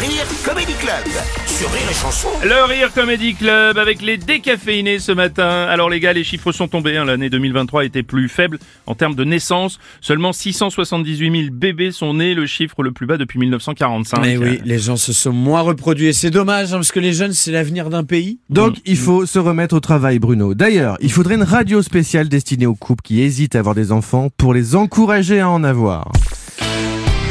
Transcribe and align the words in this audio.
Le 0.00 0.06
Rire 0.06 0.24
Comedy 0.44 0.72
Club 0.74 1.04
sur 1.46 1.70
Rire 1.70 1.82
et 1.90 1.94
Chanson. 1.94 2.28
Le 2.42 2.64
Rire 2.64 2.90
Comedy 2.94 3.34
Club 3.34 3.76
avec 3.76 4.00
les 4.00 4.16
décaféinés 4.16 4.98
ce 4.98 5.12
matin. 5.12 5.66
Alors 5.68 5.90
les 5.90 6.00
gars, 6.00 6.12
les 6.14 6.24
chiffres 6.24 6.52
sont 6.52 6.68
tombés. 6.68 6.96
hein. 6.96 7.04
L'année 7.04 7.28
2023 7.28 7.84
était 7.84 8.02
plus 8.02 8.28
faible 8.28 8.58
en 8.86 8.94
termes 8.94 9.14
de 9.14 9.24
naissance. 9.24 9.78
Seulement 10.00 10.32
678 10.32 11.42
000 11.42 11.52
bébés 11.52 11.92
sont 11.92 12.14
nés, 12.14 12.32
le 12.34 12.46
chiffre 12.46 12.82
le 12.82 12.92
plus 12.92 13.06
bas 13.06 13.18
depuis 13.18 13.38
1945. 13.38 14.20
Mais 14.22 14.36
oui, 14.38 14.60
les 14.64 14.78
gens 14.78 14.96
se 14.96 15.12
sont 15.12 15.32
moins 15.32 15.60
reproduits 15.60 16.06
et 16.06 16.12
c'est 16.12 16.30
dommage 16.30 16.72
hein, 16.72 16.76
parce 16.76 16.92
que 16.92 17.00
les 17.00 17.12
jeunes 17.12 17.32
c'est 17.32 17.52
l'avenir 17.52 17.90
d'un 17.90 18.04
pays. 18.04 18.38
Donc 18.48 18.76
il 18.86 18.96
faut 18.96 19.26
se 19.26 19.38
remettre 19.38 19.74
au 19.76 19.80
travail 19.80 20.18
Bruno. 20.18 20.54
D'ailleurs, 20.54 20.96
il 21.00 21.12
faudrait 21.12 21.34
une 21.34 21.42
radio 21.42 21.82
spéciale 21.82 22.28
destinée 22.28 22.66
aux 22.66 22.74
couples 22.74 23.02
qui 23.02 23.20
hésitent 23.20 23.54
à 23.54 23.58
avoir 23.58 23.74
des 23.74 23.92
enfants 23.92 24.28
pour 24.38 24.54
les 24.54 24.76
encourager 24.76 25.40
à 25.40 25.50
en 25.50 25.62
avoir. 25.62 26.10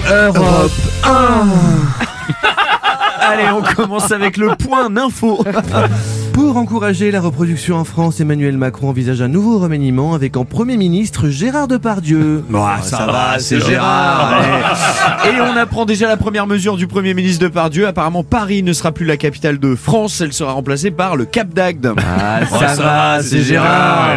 Europe 0.09 0.71
1 1.03 1.47
Allez, 3.29 3.51
on 3.51 3.61
commence 3.61 4.11
avec 4.11 4.37
le 4.37 4.55
point 4.55 4.89
d'info. 4.89 5.43
Pour 6.39 6.55
encourager 6.55 7.11
la 7.11 7.19
reproduction 7.19 7.75
en 7.75 7.83
France, 7.83 8.21
Emmanuel 8.21 8.57
Macron 8.57 8.87
envisage 8.89 9.21
un 9.21 9.27
nouveau 9.27 9.59
remaniement 9.59 10.13
avec 10.13 10.37
en 10.37 10.45
Premier 10.45 10.77
ministre 10.77 11.27
Gérard 11.27 11.67
Depardieu. 11.67 12.45
Bon, 12.49 12.63
ça, 12.81 13.05
va, 13.07 13.39
c'est 13.39 13.59
Gérard. 13.59 14.41
Et 15.25 15.41
on 15.41 15.57
apprend 15.57 15.83
déjà 15.83 16.07
la 16.07 16.15
première 16.15 16.47
mesure 16.47 16.77
du 16.77 16.87
Premier 16.87 17.13
ministre 17.13 17.43
de 17.43 17.49
Pardieu. 17.49 17.87
Apparemment, 17.87 18.23
Paris 18.23 18.63
ne 18.63 18.71
sera 18.71 18.93
plus 18.93 19.05
la 19.05 19.17
capitale 19.17 19.59
de 19.59 19.75
France, 19.75 20.21
elle 20.21 20.31
sera 20.31 20.53
remplacée 20.53 20.91
par 20.91 21.17
le 21.17 21.25
Cap 21.25 21.49
d'Agde. 21.53 21.93
Ah, 21.97 22.39
ça, 22.45 22.75
va, 22.81 23.21
c'est 23.21 23.41
Gérard. 23.41 24.11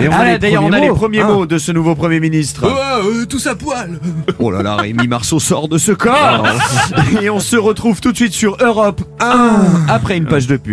Et 0.00 0.08
on 0.08 0.12
a 0.12 0.16
Ah, 0.16 0.24
les 0.32 0.38
D'ailleurs, 0.38 0.62
on 0.62 0.68
premiers 0.68 0.76
a 0.76 0.80
les 0.80 0.88
mots. 0.90 0.94
premiers 0.94 1.20
Ah. 1.22 1.26
mots 1.26 1.46
de 1.46 1.58
ce 1.58 1.72
nouveau 1.72 1.96
Premier 1.96 2.20
ministre. 2.20 2.62
tout 3.28 3.40
à 3.46 3.56
poil. 3.56 3.98
Oh 4.38 4.52
là 4.52 4.62
là, 4.62 4.76
Rémi 4.76 5.08
Marceau 5.08 5.40
sort 5.40 5.66
de 5.68 5.76
ce 5.76 5.90
corps 5.90 6.46
Et 7.20 7.28
on 7.30 7.40
se 7.40 7.56
retrouve 7.56 8.00
tout 8.00 8.12
de 8.12 8.16
suite 8.16 8.32
sur 8.32 8.56
Europe 8.60 9.00
1 9.18 9.56
après 9.88 10.16
une 10.16 10.26
page 10.26 10.46
de 10.46 10.56
pub. 10.56 10.67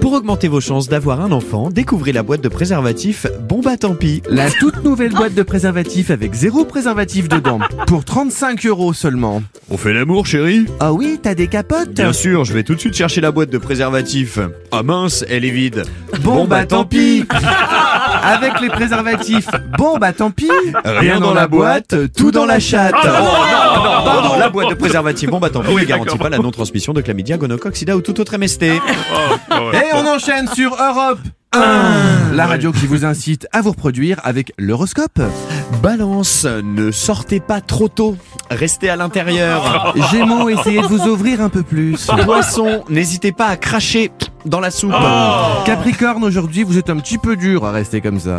Pour 0.00 0.12
augmenter 0.12 0.46
vos 0.46 0.60
chances 0.60 0.88
d'avoir 0.88 1.20
un 1.20 1.32
enfant, 1.32 1.70
découvrez 1.70 2.12
la 2.12 2.22
boîte 2.22 2.40
de 2.40 2.48
préservatifs 2.48 3.26
Bon 3.48 3.60
bah 3.60 3.76
tant 3.76 3.94
pis. 3.94 4.22
La 4.28 4.48
toute 4.48 4.84
nouvelle 4.84 5.12
boîte 5.12 5.34
de 5.34 5.42
préservatifs 5.42 6.10
avec 6.10 6.34
zéro 6.34 6.64
préservatif 6.64 7.28
dedans. 7.28 7.58
Pour 7.88 8.04
35 8.04 8.64
euros 8.66 8.92
seulement. 8.92 9.42
On 9.70 9.76
fait 9.76 9.92
l'amour 9.92 10.26
chérie 10.26 10.66
Ah 10.78 10.92
oui, 10.92 11.18
t'as 11.20 11.34
des 11.34 11.48
capotes 11.48 11.90
Bien 11.94 12.12
sûr, 12.12 12.44
je 12.44 12.52
vais 12.52 12.62
tout 12.62 12.74
de 12.76 12.80
suite 12.80 12.94
chercher 12.94 13.20
la 13.20 13.32
boîte 13.32 13.50
de 13.50 13.58
préservatifs. 13.58 14.38
Ah 14.70 14.84
mince, 14.84 15.24
elle 15.28 15.44
est 15.44 15.50
vide. 15.50 15.82
Bon, 16.22 16.44
bah 16.44 16.64
tant 16.64 16.84
pis 16.84 17.24
Avec 18.22 18.60
les 18.60 18.68
préservatifs, 18.68 19.48
bon 19.78 19.98
bah 19.98 20.12
tant 20.12 20.30
pis 20.30 20.50
Rien 20.84 21.20
dans 21.20 21.34
la 21.34 21.46
boîte, 21.46 21.94
tout 22.16 22.30
dans 22.30 22.46
la 22.46 22.60
chatte. 22.60 22.94
Ah, 23.02 23.06
non, 23.06 23.14
Oh, 23.16 23.76
non, 23.76 23.84
non, 23.84 24.04
pardon. 24.04 24.28
non, 24.28 24.38
la 24.38 24.48
boîte 24.50 24.70
de 24.70 24.74
préservatifs 24.74 25.30
Bon 25.30 25.38
bah 25.40 25.50
tant 25.50 25.60
pis 25.60 25.68
Oui, 25.72 25.82
ne 25.82 25.86
garantit 25.86 26.06
d'accord. 26.06 26.18
pas 26.20 26.28
la 26.30 26.38
non-transmission 26.38 26.92
de 26.92 27.00
chlamydia, 27.00 27.36
gonocoque, 27.36 27.76
sida 27.76 27.96
ou 27.96 28.00
tout 28.00 28.20
autre 28.20 28.36
MST. 28.38 28.64
Oh, 28.64 29.34
oh, 29.50 29.54
ouais. 29.70 29.78
Et 29.78 29.94
on 29.94 30.06
enchaîne 30.06 30.48
sur 30.48 30.70
Europe 30.80 31.18
1 31.52 32.32
La 32.34 32.46
radio 32.46 32.72
qui 32.72 32.86
vous 32.86 33.04
incite 33.04 33.46
à 33.52 33.60
vous 33.60 33.70
reproduire 33.70 34.20
avec 34.24 34.52
l'horoscope. 34.58 35.20
Balance, 35.82 36.46
ne 36.46 36.90
sortez 36.90 37.40
pas 37.40 37.60
trop 37.60 37.88
tôt. 37.88 38.16
Restez 38.50 38.88
à 38.88 38.96
l'intérieur. 38.96 39.94
Gémeaux, 40.10 40.48
essayez 40.48 40.80
de 40.80 40.86
vous 40.86 41.06
ouvrir 41.08 41.40
un 41.40 41.48
peu 41.48 41.62
plus. 41.62 42.06
Poisson, 42.24 42.84
n'hésitez 42.88 43.32
pas 43.32 43.46
à 43.46 43.56
cracher 43.56 44.10
dans 44.44 44.60
la 44.60 44.70
soupe. 44.70 44.92
Capricorne, 45.66 46.24
aujourd'hui, 46.24 46.62
vous 46.62 46.78
êtes 46.78 46.90
un 46.90 46.96
petit 46.96 47.18
peu 47.18 47.36
dur 47.36 47.64
à 47.64 47.72
rester 47.72 48.00
comme 48.00 48.18
ça. 48.20 48.38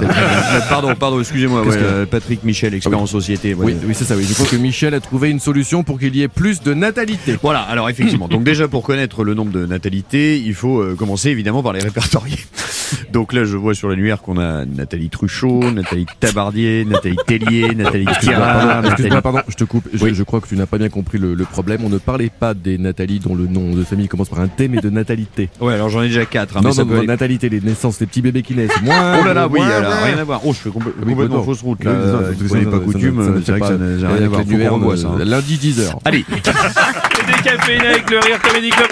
pardon, 0.69 0.93
pardon, 0.95 1.19
excusez-moi. 1.19 1.61
Ouais, 1.61 1.69
que- 1.75 1.81
euh, 1.81 2.05
Patrick 2.05 2.43
Michel, 2.43 2.73
expert 2.73 2.99
en 2.99 3.05
société. 3.05 3.53
ouais. 3.53 3.65
Oui, 3.65 3.75
oui, 3.87 3.93
c'est 3.95 4.05
ça, 4.05 4.15
oui. 4.15 4.25
Je 4.27 4.33
crois 4.33 4.45
que 4.45 4.55
Michel 4.55 4.93
a 4.93 4.99
trouvé 4.99 5.29
une 5.29 5.39
solution 5.39 5.83
pour 5.83 5.99
qu'il 5.99 6.15
y 6.15 6.21
ait 6.21 6.27
plus 6.27 6.61
de 6.61 6.73
natalité. 6.73 7.37
Voilà, 7.41 7.61
alors 7.61 7.89
effectivement. 7.89 8.27
Donc 8.27 8.43
déjà 8.43 8.67
pour 8.67 8.83
connaître 8.83 9.23
le 9.23 9.33
nombre 9.33 9.51
de 9.51 9.65
natalités, 9.65 10.39
il 10.39 10.53
faut 10.53 10.79
euh, 10.81 10.95
commencer 10.95 11.29
évidemment 11.29 11.63
par 11.63 11.73
les 11.73 11.79
répertorier. 11.81 12.37
Donc 13.11 13.33
là, 13.33 13.43
je 13.45 13.57
vois 13.57 13.73
sur 13.73 13.87
l'annuaire 13.89 14.21
qu'on 14.21 14.37
a 14.37 14.65
Nathalie 14.65 15.09
Truchot, 15.09 15.71
Nathalie 15.71 16.05
Tabardier, 16.19 16.85
Nathalie 16.85 17.15
Tellier, 17.25 17.73
Nathalie 17.73 18.05
pardon, 18.05 18.89
Nathalie... 18.89 19.09
pardon, 19.23 19.39
je 19.47 19.55
te 19.55 19.63
coupe. 19.63 19.87
Je, 19.93 20.03
Oui. 20.03 20.11
je 20.13 20.21
crois 20.23 20.39
que 20.39 20.47
tu 20.47 20.55
n'as 20.55 20.65
pas 20.67 20.77
bien 20.77 20.89
compris 20.89 21.17
le, 21.17 21.33
le 21.33 21.45
problème. 21.45 21.81
On 21.83 21.89
ne 21.89 21.97
parlait 21.97 22.29
pas 22.29 22.53
des 22.53 22.77
Nathalie 22.77 23.19
dont 23.19 23.33
le 23.33 23.47
nom 23.47 23.73
de 23.73 23.83
famille 23.83 24.07
commence 24.07 24.29
par 24.29 24.39
un 24.39 24.47
T, 24.47 24.67
mais 24.67 24.77
de 24.81 24.89
natalité. 24.89 25.49
Ouais, 25.61 25.73
alors 25.73 25.89
j'en 25.95 26.03
ai 26.03 26.07
déjà 26.07 26.25
quatre. 26.25 26.57
hein, 26.57 26.59
mais 26.63 26.69
non, 26.69 26.73
ça 26.73 26.81
non, 26.83 26.87
peut 26.87 26.93
non, 26.93 26.99
aller- 26.99 27.07
natalité, 27.07 27.49
les 27.49 27.61
naissances, 27.61 27.99
les 27.99 28.05
petits 28.07 28.21
bébés 28.21 28.41
qui 28.43 28.53
naissent. 28.55 28.81
Moins, 28.83 29.17
Oh 29.21 29.25
là 29.25 29.33
là, 29.33 29.47
oui, 29.47 29.59
moins, 29.59 29.69
alors 29.69 29.93
rien 30.03 30.17
à 30.17 30.23
voir. 30.23 30.41
Oh, 30.45 30.53
je 30.53 30.59
fais 30.59 30.69
complè- 30.69 30.93
Oui, 31.03 31.11
complètement 31.13 31.37
non. 31.37 31.43
fausse 31.43 31.61
route 31.61 31.83
là. 31.83 31.91
Non, 31.93 31.97
Euh, 31.99 32.33
vous 32.37 32.47
ça- 32.47 32.71
pas 32.71 32.79
coutume, 32.79 33.19
euh, 33.19 33.41
c'est 33.45 33.51
vrai 33.51 33.61
que 33.61 33.67
ça 33.67 33.73
n'a 33.77 34.13
rien 34.13 34.25
à 34.25 34.27
voir. 34.27 34.41
hein. 34.41 35.17
Lundi 35.25 35.57
10h. 35.57 35.95
Allez 36.05 36.25
Les 36.29 37.33
décaféinés 37.33 37.87
avec 37.87 38.09
le 38.09 38.19
Rire 38.19 38.39
Comedy 38.41 38.69
Club. 38.69 38.89